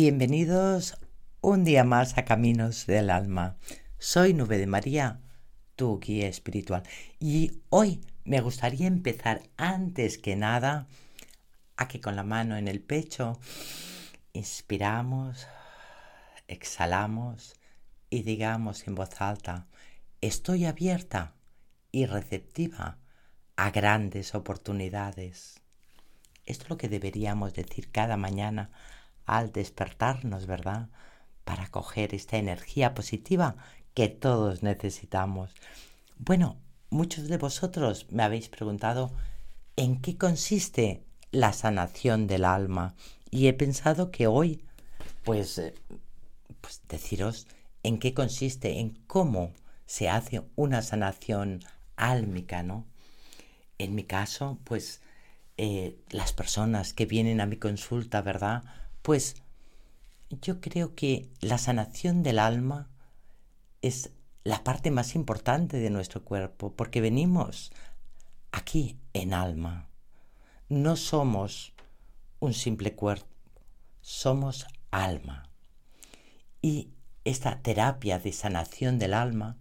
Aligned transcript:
Bienvenidos 0.00 0.96
un 1.40 1.64
día 1.64 1.82
más 1.82 2.18
a 2.18 2.24
Caminos 2.24 2.86
del 2.86 3.10
Alma. 3.10 3.56
Soy 3.98 4.32
Nube 4.32 4.56
de 4.56 4.68
María, 4.68 5.18
tu 5.74 5.98
guía 5.98 6.28
espiritual. 6.28 6.84
Y 7.18 7.62
hoy 7.68 8.00
me 8.22 8.40
gustaría 8.40 8.86
empezar 8.86 9.42
antes 9.56 10.16
que 10.16 10.36
nada 10.36 10.86
a 11.76 11.88
que 11.88 12.00
con 12.00 12.14
la 12.14 12.22
mano 12.22 12.56
en 12.56 12.68
el 12.68 12.80
pecho 12.80 13.40
inspiramos, 14.34 15.48
exhalamos 16.46 17.56
y 18.08 18.22
digamos 18.22 18.86
en 18.86 18.94
voz 18.94 19.20
alta, 19.20 19.66
estoy 20.20 20.64
abierta 20.64 21.34
y 21.90 22.06
receptiva 22.06 22.98
a 23.56 23.70
grandes 23.72 24.36
oportunidades. 24.36 25.60
Esto 26.46 26.62
es 26.66 26.70
lo 26.70 26.76
que 26.76 26.88
deberíamos 26.88 27.52
decir 27.52 27.90
cada 27.90 28.16
mañana 28.16 28.70
al 29.28 29.52
despertarnos, 29.52 30.46
¿verdad? 30.46 30.88
Para 31.44 31.68
coger 31.68 32.14
esta 32.14 32.38
energía 32.38 32.94
positiva 32.94 33.56
que 33.94 34.08
todos 34.08 34.62
necesitamos. 34.62 35.54
Bueno, 36.18 36.56
muchos 36.88 37.28
de 37.28 37.36
vosotros 37.36 38.06
me 38.10 38.22
habéis 38.22 38.48
preguntado 38.48 39.12
en 39.76 40.00
qué 40.00 40.16
consiste 40.16 41.04
la 41.30 41.52
sanación 41.52 42.26
del 42.26 42.46
alma 42.46 42.94
y 43.30 43.48
he 43.48 43.52
pensado 43.52 44.10
que 44.10 44.26
hoy, 44.26 44.64
pues, 45.24 45.58
eh, 45.58 45.74
pues 46.62 46.80
deciros 46.88 47.46
en 47.82 47.98
qué 47.98 48.14
consiste, 48.14 48.80
en 48.80 48.98
cómo 49.06 49.52
se 49.84 50.08
hace 50.08 50.42
una 50.56 50.80
sanación 50.80 51.60
álmica, 51.96 52.62
¿no? 52.62 52.86
En 53.76 53.94
mi 53.94 54.04
caso, 54.04 54.58
pues 54.64 55.02
eh, 55.58 55.98
las 56.08 56.32
personas 56.32 56.94
que 56.94 57.04
vienen 57.04 57.42
a 57.42 57.46
mi 57.46 57.56
consulta, 57.56 58.22
¿verdad? 58.22 58.64
Pues 59.08 59.36
yo 60.42 60.60
creo 60.60 60.94
que 60.94 61.30
la 61.40 61.56
sanación 61.56 62.22
del 62.22 62.38
alma 62.38 62.90
es 63.80 64.10
la 64.44 64.62
parte 64.64 64.90
más 64.90 65.14
importante 65.14 65.78
de 65.78 65.88
nuestro 65.88 66.26
cuerpo, 66.26 66.74
porque 66.76 67.00
venimos 67.00 67.72
aquí 68.52 68.98
en 69.14 69.32
alma. 69.32 69.88
No 70.68 70.94
somos 70.96 71.72
un 72.38 72.52
simple 72.52 72.94
cuerpo, 72.94 73.26
somos 74.02 74.66
alma. 74.90 75.48
Y 76.60 76.90
esta 77.24 77.62
terapia 77.62 78.18
de 78.18 78.34
sanación 78.34 78.98
del 78.98 79.14
alma 79.14 79.56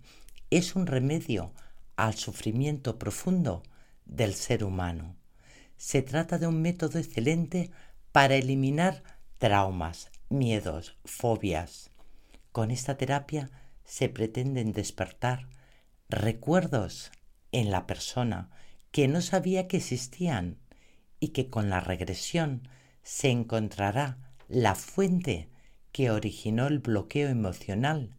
es 0.49 0.75
un 0.75 0.87
remedio 0.87 1.53
al 1.95 2.15
sufrimiento 2.15 2.99
profundo 2.99 3.63
del 4.03 4.33
ser 4.33 4.65
humano. 4.65 5.15
Se 5.77 6.01
trata 6.01 6.37
de 6.37 6.47
un 6.47 6.61
método 6.61 6.99
excelente 6.99 7.71
para 8.11 8.35
eliminar 8.35 9.03
traumas, 9.37 10.11
miedos, 10.29 10.97
fobias. 11.05 11.91
Con 12.51 12.71
esta 12.71 12.97
terapia 12.97 13.49
se 13.83 14.09
pretenden 14.09 14.73
despertar 14.73 15.47
recuerdos 16.09 17.11
en 17.51 17.71
la 17.71 17.87
persona 17.87 18.49
que 18.91 19.07
no 19.07 19.21
sabía 19.21 19.67
que 19.67 19.77
existían 19.77 20.57
y 21.19 21.29
que 21.29 21.49
con 21.49 21.69
la 21.69 21.79
regresión 21.79 22.67
se 23.03 23.29
encontrará 23.29 24.17
la 24.47 24.75
fuente 24.75 25.49
que 25.91 26.11
originó 26.11 26.67
el 26.67 26.79
bloqueo 26.79 27.29
emocional 27.29 28.17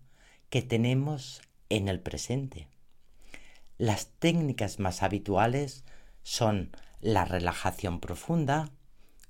que 0.50 0.62
tenemos 0.62 1.42
en 1.68 1.88
el 1.88 2.00
presente. 2.00 2.68
Las 3.76 4.08
técnicas 4.18 4.78
más 4.78 5.02
habituales 5.02 5.84
son 6.22 6.72
la 7.00 7.24
relajación 7.24 8.00
profunda 8.00 8.70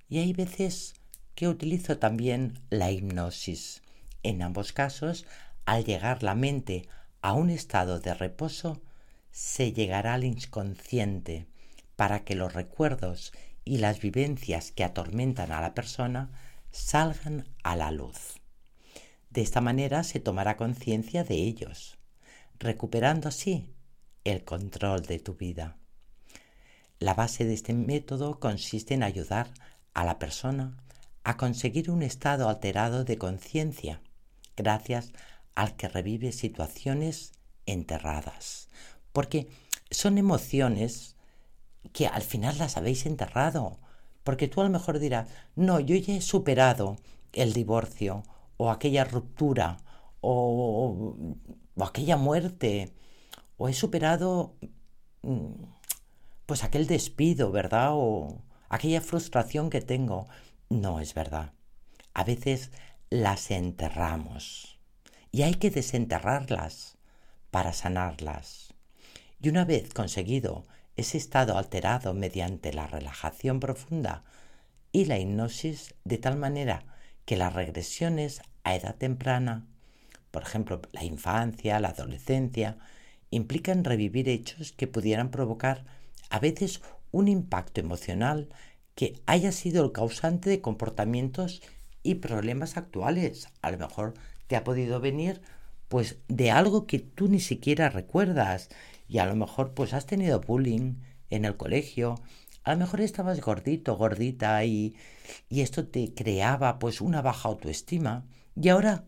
y 0.08 0.18
hay 0.18 0.32
veces 0.32 0.94
que 1.38 1.46
utilizo 1.46 1.98
también 1.98 2.58
la 2.68 2.90
hipnosis. 2.90 3.80
En 4.24 4.42
ambos 4.42 4.72
casos, 4.72 5.24
al 5.66 5.84
llegar 5.84 6.24
la 6.24 6.34
mente 6.34 6.88
a 7.22 7.32
un 7.32 7.48
estado 7.48 8.00
de 8.00 8.12
reposo, 8.12 8.82
se 9.30 9.72
llegará 9.72 10.14
al 10.14 10.24
inconsciente 10.24 11.46
para 11.94 12.24
que 12.24 12.34
los 12.34 12.54
recuerdos 12.54 13.32
y 13.64 13.78
las 13.78 14.00
vivencias 14.00 14.72
que 14.72 14.82
atormentan 14.82 15.52
a 15.52 15.60
la 15.60 15.74
persona 15.74 16.32
salgan 16.72 17.46
a 17.62 17.76
la 17.76 17.92
luz. 17.92 18.40
De 19.30 19.40
esta 19.40 19.60
manera 19.60 20.02
se 20.02 20.18
tomará 20.18 20.56
conciencia 20.56 21.22
de 21.22 21.36
ellos, 21.36 21.98
recuperando 22.58 23.28
así 23.28 23.72
el 24.24 24.42
control 24.42 25.02
de 25.02 25.20
tu 25.20 25.36
vida. 25.36 25.76
La 26.98 27.14
base 27.14 27.44
de 27.44 27.54
este 27.54 27.74
método 27.74 28.40
consiste 28.40 28.94
en 28.94 29.04
ayudar 29.04 29.54
a 29.94 30.04
la 30.04 30.18
persona 30.18 30.76
a 31.24 31.36
conseguir 31.36 31.90
un 31.90 32.02
estado 32.02 32.48
alterado 32.48 33.04
de 33.04 33.18
conciencia, 33.18 34.00
gracias 34.56 35.12
al 35.54 35.76
que 35.76 35.88
revive 35.88 36.32
situaciones 36.32 37.32
enterradas. 37.66 38.68
Porque 39.12 39.48
son 39.90 40.18
emociones 40.18 41.16
que 41.92 42.06
al 42.06 42.22
final 42.22 42.58
las 42.58 42.76
habéis 42.76 43.06
enterrado. 43.06 43.78
Porque 44.24 44.48
tú 44.48 44.60
a 44.60 44.64
lo 44.64 44.70
mejor 44.70 44.98
dirás, 44.98 45.28
no, 45.56 45.80
yo 45.80 45.96
ya 45.96 46.14
he 46.14 46.20
superado 46.20 46.96
el 47.32 47.52
divorcio 47.52 48.22
o 48.56 48.70
aquella 48.70 49.04
ruptura 49.04 49.78
o, 50.20 51.16
o 51.76 51.84
aquella 51.84 52.16
muerte 52.16 52.92
o 53.56 53.68
he 53.68 53.74
superado 53.74 54.54
mm, 55.22 55.52
pues 56.46 56.64
aquel 56.64 56.86
despido, 56.86 57.52
¿verdad? 57.52 57.90
O 57.92 58.42
aquella 58.70 59.00
frustración 59.00 59.68
que 59.68 59.82
tengo. 59.82 60.26
No 60.70 61.00
es 61.00 61.14
verdad. 61.14 61.52
A 62.12 62.24
veces 62.24 62.70
las 63.10 63.50
enterramos 63.50 64.78
y 65.30 65.42
hay 65.42 65.54
que 65.54 65.70
desenterrarlas 65.70 66.98
para 67.50 67.72
sanarlas. 67.72 68.74
Y 69.40 69.48
una 69.48 69.64
vez 69.64 69.94
conseguido 69.94 70.66
ese 70.96 71.16
estado 71.16 71.56
alterado 71.56 72.12
mediante 72.12 72.72
la 72.72 72.86
relajación 72.86 73.60
profunda 73.60 74.24
y 74.92 75.06
la 75.06 75.18
hipnosis, 75.18 75.94
de 76.04 76.18
tal 76.18 76.36
manera 76.36 76.84
que 77.24 77.36
las 77.36 77.52
regresiones 77.52 78.42
a 78.64 78.74
edad 78.74 78.96
temprana, 78.96 79.66
por 80.30 80.42
ejemplo 80.42 80.82
la 80.92 81.04
infancia, 81.04 81.80
la 81.80 81.90
adolescencia, 81.90 82.78
implican 83.30 83.84
revivir 83.84 84.28
hechos 84.28 84.72
que 84.72 84.86
pudieran 84.86 85.30
provocar 85.30 85.84
a 86.30 86.40
veces 86.40 86.82
un 87.10 87.28
impacto 87.28 87.80
emocional 87.80 88.48
que 88.98 89.22
haya 89.26 89.52
sido 89.52 89.84
el 89.84 89.92
causante 89.92 90.50
de 90.50 90.60
comportamientos 90.60 91.62
y 92.02 92.16
problemas 92.16 92.76
actuales. 92.76 93.46
A 93.62 93.70
lo 93.70 93.78
mejor 93.78 94.14
te 94.48 94.56
ha 94.56 94.64
podido 94.64 94.98
venir 94.98 95.40
pues 95.86 96.16
de 96.26 96.50
algo 96.50 96.88
que 96.88 96.98
tú 96.98 97.28
ni 97.28 97.38
siquiera 97.38 97.90
recuerdas. 97.90 98.70
Y 99.06 99.18
a 99.18 99.26
lo 99.26 99.36
mejor 99.36 99.72
pues 99.72 99.94
has 99.94 100.06
tenido 100.06 100.40
bullying 100.40 100.96
en 101.30 101.44
el 101.44 101.56
colegio, 101.56 102.16
a 102.64 102.72
lo 102.72 102.78
mejor 102.78 103.00
estabas 103.00 103.40
gordito, 103.40 103.96
gordita 103.96 104.64
y, 104.64 104.96
y 105.48 105.60
esto 105.60 105.86
te 105.86 106.12
creaba 106.12 106.80
pues 106.80 107.00
una 107.00 107.22
baja 107.22 107.48
autoestima. 107.50 108.24
Y 108.60 108.68
ahora 108.68 109.04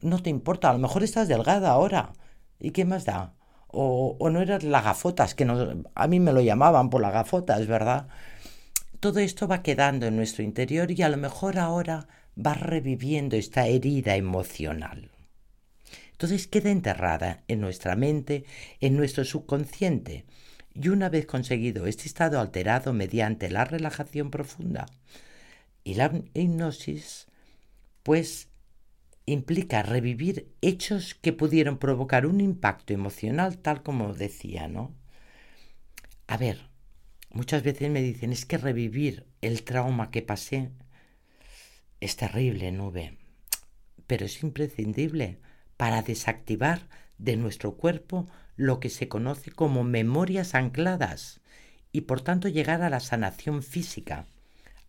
no 0.00 0.22
te 0.22 0.30
importa, 0.30 0.70
a 0.70 0.72
lo 0.72 0.78
mejor 0.78 1.02
estás 1.02 1.28
delgada 1.28 1.72
ahora. 1.72 2.14
Y 2.58 2.70
qué 2.70 2.86
más 2.86 3.04
da 3.04 3.34
o, 3.68 4.16
o 4.18 4.30
no 4.30 4.40
eras 4.40 4.64
la 4.64 4.80
gafotas 4.80 5.34
que 5.34 5.44
no, 5.44 5.84
a 5.94 6.08
mí 6.08 6.20
me 6.20 6.32
lo 6.32 6.40
llamaban 6.40 6.90
por 6.90 7.02
las 7.02 7.12
gafotas, 7.12 7.66
¿verdad? 7.66 8.08
Todo 9.00 9.20
esto 9.20 9.46
va 9.46 9.62
quedando 9.62 10.06
en 10.06 10.16
nuestro 10.16 10.42
interior 10.42 10.90
y 10.90 11.02
a 11.02 11.08
lo 11.08 11.16
mejor 11.16 11.58
ahora 11.58 12.08
va 12.36 12.54
reviviendo 12.54 13.36
esta 13.36 13.66
herida 13.66 14.16
emocional. 14.16 15.10
Entonces 16.12 16.48
queda 16.48 16.70
enterrada 16.70 17.44
en 17.46 17.60
nuestra 17.60 17.94
mente, 17.94 18.44
en 18.80 18.96
nuestro 18.96 19.24
subconsciente, 19.24 20.24
y 20.74 20.88
una 20.88 21.08
vez 21.08 21.26
conseguido 21.26 21.86
este 21.86 22.06
estado 22.06 22.40
alterado 22.40 22.92
mediante 22.92 23.50
la 23.50 23.64
relajación 23.64 24.30
profunda 24.30 24.86
y 25.84 25.94
la 25.94 26.12
hipnosis, 26.34 27.26
pues 28.02 28.48
implica 29.26 29.82
revivir 29.82 30.48
hechos 30.60 31.14
que 31.14 31.32
pudieron 31.32 31.78
provocar 31.78 32.26
un 32.26 32.40
impacto 32.40 32.94
emocional 32.94 33.58
tal 33.58 33.82
como 33.82 34.14
decía, 34.14 34.68
¿no? 34.68 34.94
A 36.26 36.36
ver, 36.36 36.67
Muchas 37.38 37.62
veces 37.62 37.88
me 37.88 38.02
dicen, 38.02 38.32
es 38.32 38.46
que 38.46 38.58
revivir 38.58 39.24
el 39.42 39.62
trauma 39.62 40.10
que 40.10 40.22
pasé 40.22 40.72
es 42.00 42.16
terrible, 42.16 42.72
nube, 42.72 43.16
pero 44.08 44.26
es 44.26 44.42
imprescindible 44.42 45.38
para 45.76 46.02
desactivar 46.02 46.88
de 47.16 47.36
nuestro 47.36 47.76
cuerpo 47.76 48.26
lo 48.56 48.80
que 48.80 48.90
se 48.90 49.06
conoce 49.06 49.52
como 49.52 49.84
memorias 49.84 50.56
ancladas 50.56 51.40
y 51.92 52.00
por 52.00 52.22
tanto 52.22 52.48
llegar 52.48 52.82
a 52.82 52.90
la 52.90 52.98
sanación 52.98 53.62
física. 53.62 54.26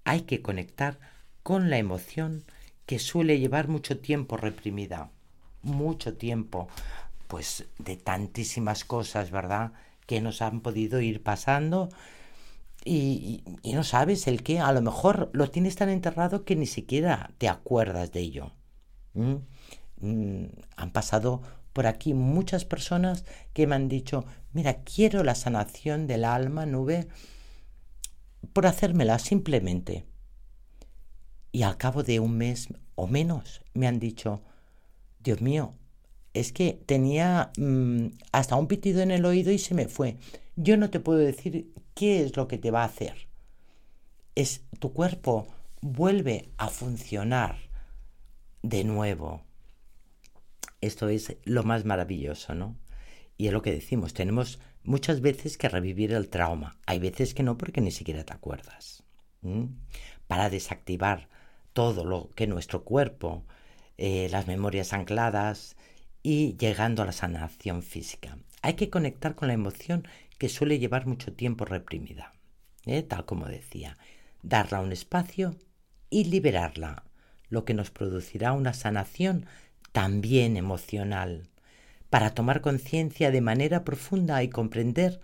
Hay 0.03 0.21
que 0.21 0.41
conectar 0.41 0.99
con 1.43 1.69
la 1.69 1.77
emoción 1.77 2.43
que 2.87 2.97
suele 2.97 3.37
llevar 3.37 3.67
mucho 3.67 3.99
tiempo 3.99 4.37
reprimida, 4.37 5.11
mucho 5.61 6.17
tiempo, 6.17 6.67
pues 7.27 7.65
de 7.77 7.95
tantísimas 7.95 8.85
cosas, 8.85 9.29
¿verdad? 9.29 9.73
Que 10.07 10.19
nos 10.19 10.41
han 10.41 10.61
podido 10.61 10.99
ir 10.99 11.21
pasando 11.21 11.89
y, 12.91 13.44
no 13.74 13.83
sabes 13.83 14.27
el 14.27 14.41
qué, 14.41 14.59
a 14.59 14.71
lo 14.71 14.81
mejor 14.81 15.30
lo 15.33 15.50
tienes 15.50 15.75
tan 15.75 15.89
enterrado 15.89 16.44
que 16.44 16.56
ni 16.56 16.65
siquiera 16.65 17.31
te 17.38 17.47
acuerdas 17.47 18.12
de 18.12 18.19
ello. 18.21 18.51
¿Mm? 19.13 19.36
Mm, 20.01 20.45
han 20.75 20.91
pasado 20.91 21.41
por 21.74 21.86
aquí 21.86 22.13
muchas 22.13 22.65
personas 22.65 23.25
que 23.53 23.68
me 23.68 23.75
han 23.75 23.89
dicho, 23.89 24.25
mira, 24.53 24.81
quiero 24.83 25.24
la 25.24 25.36
sanación 25.36 26.07
del 26.07 26.25
alma, 26.25 26.65
nube, 26.65 27.07
por 28.53 28.65
hacérmela 28.65 29.19
simplemente. 29.19 30.06
Y 31.51 31.62
al 31.63 31.77
cabo 31.77 32.01
de 32.01 32.19
un 32.19 32.38
mes 32.38 32.69
o 32.95 33.06
menos 33.06 33.62
me 33.74 33.88
han 33.88 34.00
dicho, 34.00 34.42
Dios 35.19 35.42
mío, 35.42 35.75
es 36.33 36.51
que 36.53 36.81
tenía 36.85 37.51
mm, 37.57 38.07
hasta 38.31 38.56
un 38.56 38.68
pitido 38.68 39.01
en 39.01 39.12
el 39.12 39.25
oído 39.25 39.51
y 39.51 39.59
se 39.59 39.75
me 39.75 39.88
fue. 39.88 40.18
Yo 40.56 40.75
no 40.75 40.89
te 40.89 41.00
puedo 41.00 41.19
decir 41.19 41.71
qué 41.99 42.23
es 42.23 42.37
lo 42.37 42.47
que 42.47 42.57
te 42.57 42.71
va 42.71 42.83
a 42.83 42.85
hacer. 42.85 43.27
Es 44.33 44.63
tu 44.79 44.93
cuerpo 44.93 45.49
vuelve 45.81 46.47
a 46.55 46.69
funcionar 46.69 47.57
de 48.63 48.85
nuevo. 48.85 49.41
Esto 50.79 51.09
es 51.09 51.35
lo 51.43 51.63
más 51.63 51.83
maravilloso, 51.83 52.55
¿no? 52.55 52.77
Y 53.35 53.47
es 53.47 53.53
lo 53.53 53.61
que 53.61 53.73
decimos, 53.73 54.13
tenemos 54.13 54.59
muchas 54.85 55.19
veces 55.19 55.57
que 55.57 55.67
revivir 55.67 56.13
el 56.13 56.29
trauma. 56.29 56.77
Hay 56.85 56.99
veces 56.99 57.33
que 57.33 57.43
no 57.43 57.57
porque 57.57 57.81
ni 57.81 57.91
siquiera 57.91 58.23
te 58.23 58.31
acuerdas. 58.31 59.03
Para 60.27 60.49
desactivar 60.49 61.27
todo 61.73 62.05
lo 62.05 62.29
que 62.29 62.47
nuestro 62.47 62.85
cuerpo, 62.85 63.43
eh, 63.97 64.29
las 64.31 64.47
memorias 64.47 64.93
ancladas 64.93 65.75
y 66.23 66.55
llegando 66.55 67.03
a 67.03 67.07
la 67.07 67.11
sanación 67.11 67.83
física. 67.83 68.37
Hay 68.61 68.75
que 68.75 68.89
conectar 68.89 69.35
con 69.35 69.49
la 69.49 69.53
emoción 69.53 70.07
que 70.39 70.50
suele 70.50 70.80
llevar 70.80 71.06
mucho 71.06 71.33
tiempo 71.33 71.65
reprimida, 71.65 72.33
¿eh? 72.88 73.03
tal 73.03 73.25
como 73.25 73.45
decía, 73.45 73.97
darla 74.41 74.80
un 74.80 74.91
espacio 74.91 75.56
y 76.09 76.24
liberarla, 76.24 77.03
lo 77.50 77.65
que 77.65 77.75
nos 77.75 77.91
producirá 77.91 78.53
una 78.53 78.74
sanación 78.74 79.45
también 79.91 80.57
emocional, 80.57 81.50
para 82.09 82.33
tomar 82.33 82.62
conciencia 82.62 83.30
de 83.30 83.41
manera 83.41 83.83
profunda 83.83 84.41
y 84.41 84.50
comprender 84.50 85.19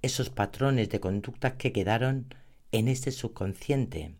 esos 0.00 0.30
patrones 0.30 0.88
de 0.88 1.00
conducta 1.00 1.58
que 1.58 1.72
quedaron 1.72 2.34
en 2.72 2.88
este 2.88 3.10
subconsciente 3.10 4.14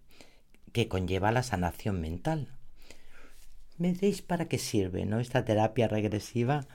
que 0.73 0.89
conlleva 0.89 1.33
la 1.33 1.43
sanación 1.43 2.01
mental. 2.01 2.49
¿Me 3.79 3.93
diréis 3.93 4.23
para 4.23 4.47
qué 4.47 4.59
sirve 4.59 5.07
¿no? 5.07 5.21
esta 5.21 5.45
terapia 5.45 5.89
regresiva? 5.89 6.67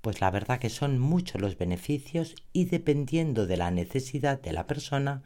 Pues 0.00 0.20
la 0.20 0.30
verdad 0.30 0.58
que 0.58 0.70
son 0.70 0.98
muchos 0.98 1.40
los 1.40 1.58
beneficios 1.58 2.34
y 2.52 2.64
dependiendo 2.66 3.46
de 3.46 3.56
la 3.56 3.70
necesidad 3.70 4.40
de 4.40 4.52
la 4.52 4.66
persona, 4.66 5.22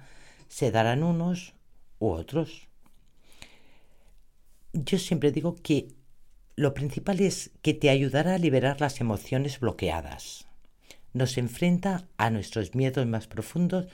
se 0.48 0.70
darán 0.70 1.02
unos 1.02 1.54
u 1.98 2.08
otros. 2.10 2.68
Yo 4.72 4.98
siempre 4.98 5.30
digo 5.30 5.54
que 5.54 5.88
lo 6.56 6.74
principal 6.74 7.20
es 7.20 7.50
que 7.62 7.74
te 7.74 7.90
ayudará 7.90 8.34
a 8.34 8.38
liberar 8.38 8.80
las 8.80 9.00
emociones 9.00 9.60
bloqueadas. 9.60 10.46
Nos 11.12 11.38
enfrenta 11.38 12.08
a 12.16 12.30
nuestros 12.30 12.74
miedos 12.74 13.06
más 13.06 13.26
profundos 13.28 13.86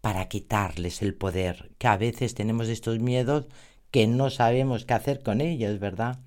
para 0.00 0.28
quitarles 0.28 1.02
el 1.02 1.14
poder, 1.14 1.70
que 1.78 1.86
a 1.86 1.96
veces 1.96 2.34
tenemos 2.34 2.68
estos 2.68 2.98
miedos 2.98 3.46
que 3.90 4.06
no 4.06 4.28
sabemos 4.28 4.84
qué 4.84 4.94
hacer 4.94 5.22
con 5.22 5.40
ellos, 5.40 5.78
¿verdad? 5.78 6.18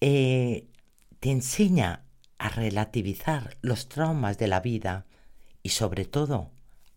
Eh, 0.00 0.66
te 1.20 1.30
enseña 1.30 2.05
a 2.38 2.48
relativizar 2.48 3.56
los 3.62 3.88
traumas 3.88 4.38
de 4.38 4.48
la 4.48 4.60
vida 4.60 5.06
y 5.62 5.70
sobre 5.70 6.04
todo 6.04 6.50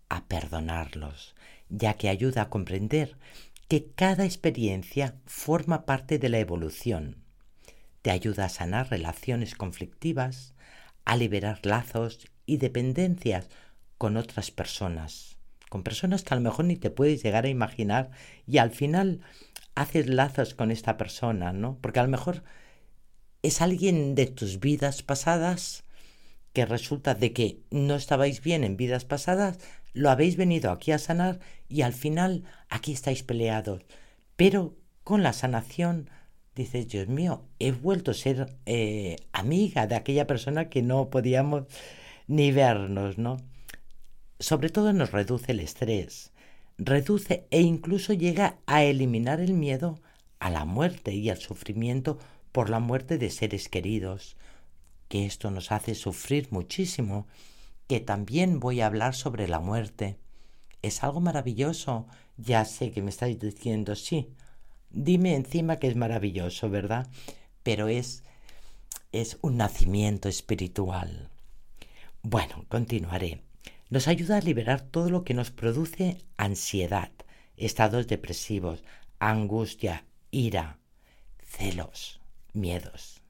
a 0.10 0.26
perdonarlos, 0.26 1.36
ya 1.70 1.96
que 1.96 2.10
ayuda 2.10 2.44
a 2.44 2.50
comprender 2.50 3.18
que 3.68 3.92
cada 3.96 4.26
experiencia 4.26 5.16
forma 5.26 5.86
parte 5.86 6.20
de 6.20 6.30
la 6.30 6.40
evolución. 6.40 7.18
Te 8.02 8.12
ayuda 8.12 8.46
a 8.46 8.50
sanar 8.50 8.90
relaciones 8.90 9.56
conflictivas, 9.56 10.54
a 11.06 11.16
liberar 11.16 11.66
lazos 11.66 12.28
y 12.46 12.58
dependencias 12.58 13.50
con 13.98 14.18
otras 14.18 14.52
personas 14.52 15.40
con 15.70 15.84
personas 15.84 16.24
que 16.24 16.34
a 16.34 16.38
lo 16.38 16.42
mejor 16.42 16.66
ni 16.66 16.76
te 16.76 16.90
puedes 16.90 17.24
llegar 17.24 17.46
a 17.46 17.50
imaginar 17.50 18.10
y 18.46 18.58
al 18.58 18.72
final 18.72 19.22
haces 19.76 20.08
lazos 20.08 20.56
con 20.56 20.72
esta 20.72 20.98
persona, 20.98 21.54
¿no? 21.54 21.78
Porque 21.80 22.00
a 22.00 22.04
lo 22.04 22.10
mejor 22.10 22.44
es 23.44 23.62
alguien 23.62 24.16
de 24.16 24.26
tus 24.28 24.60
vidas 24.60 25.04
pasadas 25.04 25.84
que 26.54 26.66
resulta 26.66 27.16
de 27.16 27.32
que 27.34 27.62
no 27.72 27.96
estabais 27.96 28.42
bien 28.42 28.64
en 28.64 28.78
vidas 28.78 29.06
pasadas, 29.06 29.60
lo 29.94 30.10
habéis 30.10 30.36
venido 30.36 30.72
aquí 30.72 30.92
a 30.92 31.00
sanar 31.00 31.40
y 31.68 31.82
al 31.82 31.94
final 31.94 32.44
aquí 32.70 32.92
estáis 32.92 33.24
peleados. 33.24 33.84
Pero 34.36 34.76
con 35.04 35.24
la 35.24 35.34
sanación 35.34 36.10
dices, 36.56 36.88
Dios 36.88 37.08
mío, 37.08 37.46
he 37.60 37.72
vuelto 37.72 38.12
a 38.12 38.16
ser 38.16 38.58
eh, 38.66 39.18
amiga 39.32 39.88
de 39.88 39.96
aquella 39.96 40.28
persona 40.28 40.70
que 40.70 40.82
no 40.82 41.10
podíamos 41.10 41.66
ni 42.28 42.52
vernos, 42.52 43.18
¿no? 43.18 43.38
sobre 44.40 44.70
todo 44.70 44.94
nos 44.94 45.12
reduce 45.12 45.52
el 45.52 45.60
estrés, 45.60 46.32
reduce 46.78 47.46
e 47.52 47.62
incluso 47.62 48.14
llega 48.14 48.58
a 48.66 48.84
eliminar 48.84 49.42
el 49.42 49.54
miedo 49.54 50.00
a 50.40 50.50
la 50.50 50.64
muerte 50.64 51.14
y 51.14 51.30
al 51.30 51.40
sufrimiento 51.40 52.18
por 52.60 52.70
la 52.70 52.82
muerte 52.82 53.18
de 53.18 53.30
seres 53.30 53.70
queridos, 53.70 54.36
que 55.08 55.26
esto 55.26 55.50
nos 55.50 55.72
hace 55.72 55.96
sufrir 55.96 56.50
muchísimo, 56.52 57.26
que 57.88 58.02
también 58.02 58.60
voy 58.60 58.82
a 58.82 58.88
hablar 58.88 59.16
sobre 59.16 59.48
la 59.48 59.62
muerte. 59.62 60.18
Es 60.82 61.02
algo 61.02 61.22
maravilloso, 61.22 62.06
ya 62.36 62.66
sé 62.66 62.92
que 62.92 63.02
me 63.02 63.12
estáis 63.12 63.40
diciendo 63.40 63.96
sí, 63.96 64.34
dime 64.90 65.36
encima 65.36 65.78
que 65.78 65.88
es 65.88 65.96
maravilloso, 65.96 66.70
¿verdad? 66.70 67.08
Pero 67.64 67.88
es 67.88 68.24
es 69.14 69.38
un 69.40 69.56
nacimiento 69.56 70.28
espiritual. 70.28 71.30
Bueno, 72.24 72.66
continuaré. 72.68 73.42
Nos 73.90 74.10
ayuda 74.10 74.36
a 74.36 74.42
liberar 74.42 74.82
todo 74.82 75.10
lo 75.10 75.24
que 75.24 75.34
nos 75.34 75.50
produce 75.50 76.18
ansiedad, 76.36 77.12
estados 77.56 78.08
depresivos, 78.08 78.84
angustia, 79.18 80.04
ira, 80.30 80.78
celos, 81.42 82.19
miedos. 82.54 83.22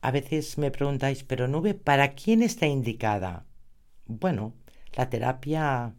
A 0.00 0.10
veces 0.10 0.58
me 0.58 0.70
preguntáis, 0.70 1.24
pero 1.24 1.48
Nube, 1.48 1.74
¿para 1.74 2.14
quién 2.14 2.42
está 2.42 2.66
indicada? 2.66 3.46
Bueno, 4.06 4.54
la 4.94 5.10
terapia 5.10 5.94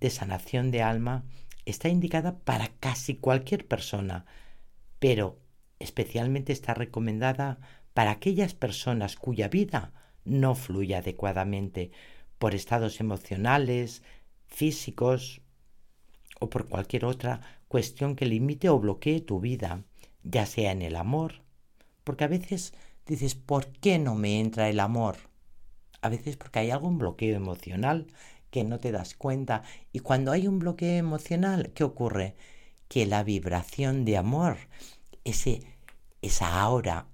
de 0.00 0.10
sanación 0.10 0.70
de 0.70 0.82
alma 0.82 1.24
está 1.64 1.88
indicada 1.88 2.38
para 2.38 2.68
casi 2.68 3.16
cualquier 3.16 3.66
persona, 3.66 4.26
pero 4.98 5.40
especialmente 5.78 6.52
está 6.52 6.74
recomendada 6.74 7.58
para 7.94 8.12
aquellas 8.12 8.54
personas 8.54 9.16
cuya 9.16 9.48
vida 9.48 9.92
no 10.24 10.54
fluye 10.54 10.94
adecuadamente, 10.94 11.90
por 12.38 12.54
estados 12.54 13.00
emocionales, 13.00 14.02
físicos 14.46 15.42
o 16.40 16.50
por 16.50 16.68
cualquier 16.68 17.04
otra 17.04 17.40
cuestión 17.68 18.16
que 18.16 18.26
limite 18.26 18.68
o 18.68 18.78
bloquee 18.78 19.20
tu 19.20 19.40
vida, 19.40 19.84
ya 20.22 20.46
sea 20.46 20.72
en 20.72 20.82
el 20.82 20.96
amor, 20.96 21.42
porque 22.04 22.24
a 22.24 22.28
veces 22.28 22.74
dices, 23.06 23.34
¿por 23.34 23.66
qué 23.66 23.98
no 23.98 24.14
me 24.14 24.40
entra 24.40 24.68
el 24.68 24.80
amor? 24.80 25.16
A 26.00 26.08
veces 26.08 26.36
porque 26.36 26.60
hay 26.60 26.70
algún 26.70 26.98
bloqueo 26.98 27.36
emocional 27.36 28.06
que 28.50 28.64
no 28.64 28.78
te 28.78 28.92
das 28.92 29.14
cuenta 29.14 29.62
y 29.92 30.00
cuando 30.00 30.32
hay 30.32 30.46
un 30.46 30.58
bloqueo 30.58 30.98
emocional, 30.98 31.72
¿qué 31.74 31.84
ocurre? 31.84 32.36
Que 32.88 33.06
la 33.06 33.22
vibración 33.22 34.04
de 34.04 34.16
amor, 34.18 34.58
ese, 35.24 35.62
esa 36.20 36.60
aura, 36.60 37.06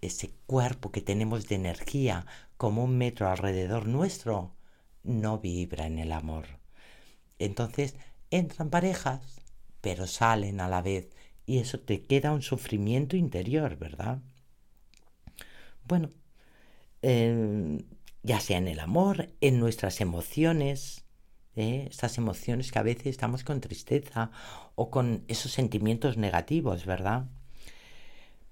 ese 0.00 0.30
cuerpo 0.46 0.92
que 0.92 1.00
tenemos 1.00 1.48
de 1.48 1.56
energía, 1.56 2.26
como 2.56 2.84
un 2.84 2.96
metro 2.96 3.28
alrededor 3.28 3.86
nuestro, 3.86 4.54
no 5.02 5.38
vibra 5.38 5.86
en 5.86 5.98
el 5.98 6.12
amor. 6.12 6.46
Entonces 7.38 7.94
entran 8.30 8.70
parejas, 8.70 9.20
pero 9.80 10.06
salen 10.06 10.60
a 10.60 10.68
la 10.68 10.82
vez 10.82 11.08
y 11.46 11.58
eso 11.58 11.80
te 11.80 12.02
queda 12.02 12.32
un 12.32 12.42
sufrimiento 12.42 13.16
interior, 13.16 13.76
¿verdad? 13.76 14.20
Bueno, 15.84 16.10
ya 18.22 18.40
sea 18.40 18.58
en 18.58 18.66
el 18.66 18.80
amor, 18.80 19.30
en 19.40 19.60
nuestras 19.60 20.00
emociones, 20.00 21.04
¿eh? 21.54 21.86
estas 21.88 22.18
emociones 22.18 22.72
que 22.72 22.78
a 22.80 22.82
veces 22.82 23.06
estamos 23.06 23.44
con 23.44 23.60
tristeza 23.60 24.32
o 24.74 24.90
con 24.90 25.24
esos 25.28 25.52
sentimientos 25.52 26.16
negativos, 26.16 26.84
¿verdad? 26.84 27.26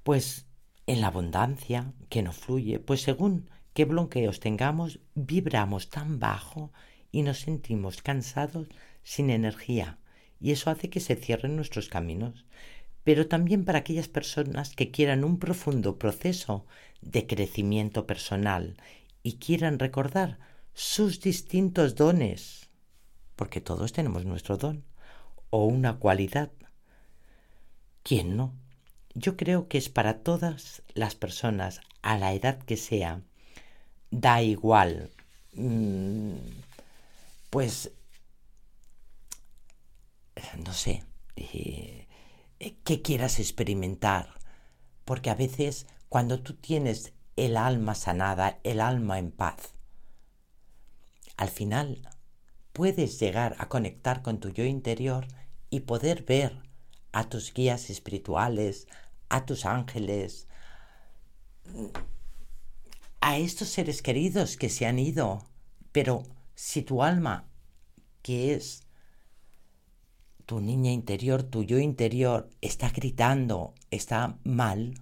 Pues 0.04 0.46
en 0.86 1.00
la 1.00 1.08
abundancia 1.08 1.92
que 2.08 2.22
no 2.22 2.32
fluye, 2.32 2.78
pues 2.78 3.02
según 3.02 3.50
qué 3.72 3.84
bloqueos 3.84 4.38
tengamos, 4.38 5.00
vibramos 5.14 5.90
tan 5.90 6.20
bajo 6.20 6.72
y 7.10 7.22
nos 7.22 7.40
sentimos 7.40 8.02
cansados 8.02 8.68
sin 9.02 9.30
energía. 9.30 9.98
Y 10.40 10.52
eso 10.52 10.70
hace 10.70 10.90
que 10.90 11.00
se 11.00 11.16
cierren 11.16 11.56
nuestros 11.56 11.88
caminos. 11.88 12.44
Pero 13.04 13.28
también 13.28 13.64
para 13.64 13.80
aquellas 13.80 14.08
personas 14.08 14.74
que 14.74 14.90
quieran 14.90 15.24
un 15.24 15.38
profundo 15.38 15.98
proceso 15.98 16.66
de 17.02 17.26
crecimiento 17.26 18.06
personal 18.06 18.76
y 19.22 19.36
quieran 19.38 19.78
recordar 19.78 20.38
sus 20.74 21.20
distintos 21.20 21.94
dones. 21.94 22.68
porque 23.36 23.60
todos 23.60 23.92
tenemos 23.92 24.24
nuestro 24.24 24.56
don 24.56 24.84
o 25.50 25.66
una 25.66 25.98
cualidad. 25.98 26.50
¿Quién 28.02 28.36
no? 28.36 28.54
Yo 29.14 29.36
creo 29.36 29.68
que 29.68 29.78
es 29.78 29.88
para 29.88 30.18
todas 30.22 30.82
las 30.94 31.14
personas, 31.14 31.80
a 32.02 32.18
la 32.18 32.32
edad 32.34 32.58
que 32.58 32.76
sea, 32.76 33.22
da 34.10 34.42
igual. 34.42 35.10
Mm, 35.54 36.36
pues, 37.50 37.92
no 40.64 40.72
sé, 40.72 41.04
eh, 41.36 42.03
que 42.72 43.02
quieras 43.02 43.38
experimentar, 43.38 44.34
porque 45.04 45.30
a 45.30 45.34
veces 45.34 45.86
cuando 46.08 46.40
tú 46.40 46.54
tienes 46.54 47.12
el 47.36 47.56
alma 47.56 47.94
sanada, 47.94 48.58
el 48.64 48.80
alma 48.80 49.18
en 49.18 49.30
paz, 49.30 49.74
al 51.36 51.48
final 51.48 52.08
puedes 52.72 53.18
llegar 53.20 53.56
a 53.58 53.68
conectar 53.68 54.22
con 54.22 54.38
tu 54.38 54.50
yo 54.50 54.64
interior 54.64 55.26
y 55.70 55.80
poder 55.80 56.24
ver 56.24 56.62
a 57.12 57.28
tus 57.28 57.52
guías 57.52 57.90
espirituales, 57.90 58.86
a 59.28 59.44
tus 59.44 59.64
ángeles, 59.66 60.46
a 63.20 63.38
estos 63.38 63.68
seres 63.68 64.02
queridos 64.02 64.56
que 64.56 64.68
se 64.68 64.86
han 64.86 64.98
ido. 64.98 65.44
Pero 65.92 66.24
si 66.54 66.82
tu 66.82 67.02
alma, 67.02 67.48
que 68.22 68.54
es 68.54 68.83
tu 70.46 70.60
niña 70.60 70.92
interior, 70.92 71.42
tu 71.42 71.62
yo 71.62 71.78
interior, 71.78 72.50
está 72.60 72.90
gritando, 72.90 73.74
está 73.90 74.38
mal, 74.44 74.94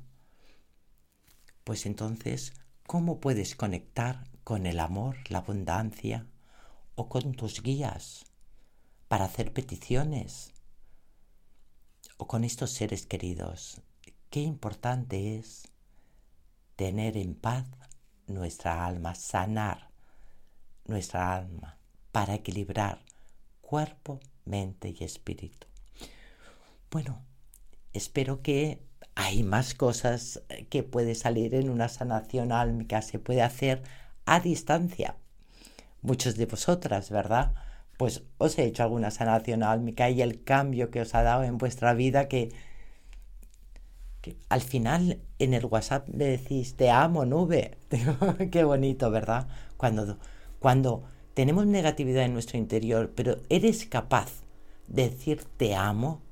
pues 1.64 1.86
entonces, 1.86 2.52
¿cómo 2.86 3.20
puedes 3.20 3.54
conectar 3.54 4.28
con 4.44 4.66
el 4.66 4.80
amor, 4.80 5.16
la 5.30 5.38
abundancia 5.38 6.26
o 6.94 7.08
con 7.08 7.34
tus 7.34 7.62
guías 7.62 8.24
para 9.08 9.26
hacer 9.26 9.52
peticiones 9.52 10.52
o 12.16 12.26
con 12.26 12.44
estos 12.44 12.70
seres 12.70 13.06
queridos? 13.06 13.80
Qué 14.30 14.40
importante 14.40 15.36
es 15.36 15.68
tener 16.76 17.16
en 17.16 17.34
paz 17.34 17.66
nuestra 18.26 18.86
alma, 18.86 19.14
sanar 19.14 19.90
nuestra 20.84 21.36
alma 21.36 21.78
para 22.10 22.34
equilibrar 22.34 23.04
cuerpo, 23.60 24.20
mente 24.44 24.94
y 24.98 25.04
espíritu. 25.04 25.66
Bueno, 26.90 27.22
espero 27.92 28.42
que 28.42 28.80
hay 29.14 29.42
más 29.42 29.74
cosas 29.74 30.42
que 30.70 30.82
puede 30.82 31.14
salir 31.14 31.54
en 31.54 31.70
una 31.70 31.88
sanación 31.88 32.52
álmica, 32.52 33.02
se 33.02 33.18
puede 33.18 33.42
hacer 33.42 33.82
a 34.24 34.40
distancia. 34.40 35.16
Muchos 36.00 36.36
de 36.36 36.46
vosotras, 36.46 37.10
¿verdad? 37.10 37.54
Pues 37.96 38.22
os 38.38 38.58
he 38.58 38.64
hecho 38.64 38.82
alguna 38.82 39.10
sanación 39.10 39.62
álmica 39.62 40.10
y 40.10 40.22
el 40.22 40.42
cambio 40.42 40.90
que 40.90 41.00
os 41.00 41.14
ha 41.14 41.22
dado 41.22 41.44
en 41.44 41.58
vuestra 41.58 41.94
vida 41.94 42.26
que, 42.26 42.52
que 44.20 44.36
al 44.48 44.62
final 44.62 45.20
en 45.38 45.54
el 45.54 45.66
WhatsApp 45.66 46.08
me 46.08 46.24
decís 46.24 46.76
te 46.76 46.90
amo 46.90 47.24
nube. 47.24 47.78
Qué 48.50 48.64
bonito, 48.64 49.10
¿verdad? 49.10 49.46
Cuando, 49.76 50.18
cuando 50.58 51.04
tenemos 51.34 51.66
negatividad 51.66 52.24
en 52.24 52.34
nuestro 52.34 52.58
interior, 52.58 53.12
pero 53.14 53.38
eres 53.48 53.86
capaz 53.86 54.42
de 54.86 55.08
decir 55.08 55.44
te 55.56 55.74
amo, 55.74 56.22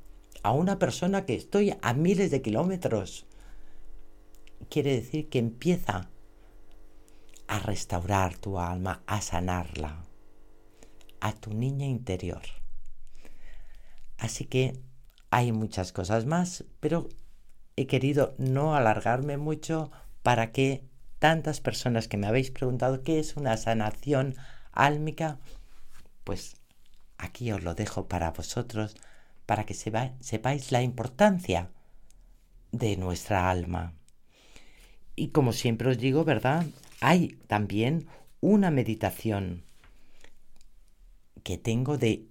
a 0.42 0.52
una 0.52 0.78
persona 0.78 1.26
que 1.26 1.34
estoy 1.34 1.74
a 1.82 1.92
miles 1.92 2.30
de 2.30 2.42
kilómetros. 2.42 3.26
Quiere 4.68 4.94
decir 4.94 5.28
que 5.28 5.38
empieza 5.38 6.10
a 7.46 7.58
restaurar 7.58 8.38
tu 8.38 8.58
alma, 8.58 9.02
a 9.06 9.20
sanarla, 9.20 10.04
a 11.20 11.32
tu 11.32 11.52
niña 11.52 11.86
interior. 11.86 12.42
Así 14.18 14.44
que 14.44 14.80
hay 15.30 15.52
muchas 15.52 15.92
cosas 15.92 16.26
más, 16.26 16.64
pero 16.80 17.08
he 17.76 17.86
querido 17.86 18.34
no 18.38 18.74
alargarme 18.74 19.36
mucho 19.36 19.90
para 20.22 20.52
que 20.52 20.84
tantas 21.18 21.60
personas 21.60 22.08
que 22.08 22.16
me 22.16 22.26
habéis 22.26 22.50
preguntado 22.50 23.02
qué 23.02 23.18
es 23.18 23.36
una 23.36 23.56
sanación 23.56 24.36
álmica, 24.72 25.38
pues 26.24 26.56
aquí 27.18 27.52
os 27.52 27.62
lo 27.62 27.74
dejo 27.74 28.08
para 28.08 28.30
vosotros 28.30 28.96
para 29.46 29.64
que 29.64 29.74
sepáis 29.74 30.72
la 30.72 30.82
importancia 30.82 31.70
de 32.72 32.96
nuestra 32.96 33.50
alma. 33.50 33.92
Y 35.16 35.28
como 35.28 35.52
siempre 35.52 35.90
os 35.90 35.98
digo, 35.98 36.24
¿verdad? 36.24 36.66
Hay 37.00 37.38
también 37.46 38.06
una 38.40 38.70
meditación 38.70 39.64
que 41.42 41.58
tengo 41.58 41.98
de 41.98 42.26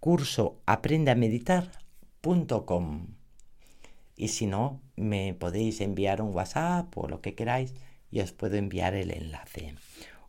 curso 0.00 0.60
aprendameditar.com. 0.66 3.06
Y 4.16 4.28
si 4.28 4.46
no, 4.46 4.80
me 4.96 5.34
podéis 5.34 5.80
enviar 5.80 6.22
un 6.22 6.34
WhatsApp 6.34 6.96
o 6.98 7.08
lo 7.08 7.20
que 7.20 7.34
queráis 7.34 7.74
y 8.10 8.20
os 8.20 8.32
puedo 8.32 8.56
enviar 8.56 8.94
el 8.94 9.10
enlace. 9.10 9.74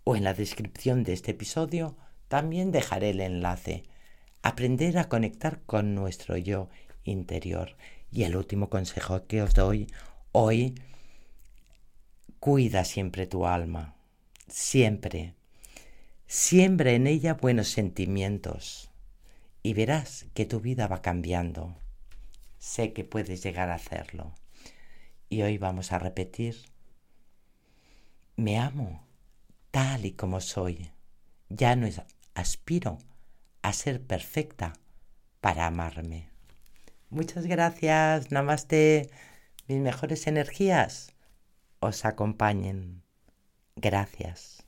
O 0.05 0.15
en 0.15 0.23
la 0.23 0.35
descripción 0.35 1.03
de 1.03 1.13
este 1.13 1.31
episodio 1.31 1.97
también 2.27 2.71
dejaré 2.71 3.09
el 3.09 3.21
enlace 3.21 3.83
aprender 4.43 4.99
a 4.99 5.09
conectar 5.09 5.63
con 5.65 5.95
nuestro 5.95 6.37
yo 6.37 6.69
interior. 7.03 7.75
Y 8.11 8.23
el 8.23 8.37
último 8.37 8.69
consejo 8.69 9.25
que 9.25 9.41
os 9.41 9.55
doy 9.55 9.87
hoy, 10.31 10.75
cuida 12.39 12.85
siempre 12.85 13.25
tu 13.25 13.47
alma, 13.47 13.95
siempre. 14.47 15.33
Siembra 16.27 16.91
en 16.91 17.07
ella 17.07 17.33
buenos 17.33 17.69
sentimientos 17.69 18.91
y 19.63 19.73
verás 19.73 20.27
que 20.35 20.45
tu 20.45 20.59
vida 20.59 20.85
va 20.87 21.01
cambiando. 21.01 21.75
Sé 22.59 22.93
que 22.93 23.03
puedes 23.03 23.41
llegar 23.41 23.71
a 23.71 23.75
hacerlo. 23.75 24.35
Y 25.29 25.41
hoy 25.41 25.57
vamos 25.57 25.91
a 25.91 25.97
repetir, 25.97 26.55
me 28.35 28.59
amo 28.59 29.04
tal 29.75 30.05
y 30.05 30.13
como 30.13 30.39
soy. 30.39 30.89
Ya 31.49 31.75
no 31.75 31.85
aspiro 32.33 32.97
a 33.61 33.73
ser 33.73 34.01
perfecta 34.01 34.71
para 35.41 35.67
amarme. 35.67 36.29
Muchas 37.09 37.45
gracias, 37.45 38.31
namaste. 38.31 39.09
Mis 39.67 39.81
mejores 39.81 40.27
energías 40.27 41.11
os 41.81 42.05
acompañen. 42.05 43.03
Gracias. 43.75 44.64